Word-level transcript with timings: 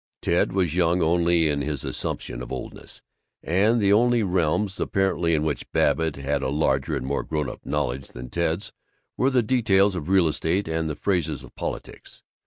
Ted 0.23 0.51
was 0.51 0.73
young 0.73 1.03
only 1.03 1.47
in 1.47 1.61
his 1.61 1.85
assumption 1.85 2.41
of 2.41 2.51
oldness, 2.51 3.03
and 3.43 3.79
the 3.79 3.93
only 3.93 4.23
realms, 4.23 4.79
apparently, 4.79 5.35
in 5.35 5.43
which 5.43 5.71
Babbitt 5.73 6.15
had 6.15 6.41
a 6.41 6.49
larger 6.49 6.95
and 6.97 7.05
more 7.05 7.21
grown 7.21 7.47
up 7.47 7.63
knowledge 7.63 8.07
than 8.07 8.31
Ted's 8.31 8.71
were 9.15 9.29
the 9.29 9.43
details 9.43 9.93
of 9.93 10.09
real 10.09 10.27
estate 10.27 10.67
and 10.67 10.89
the 10.89 10.95
phrases 10.95 11.43
of 11.43 11.53
politics. 11.55 12.23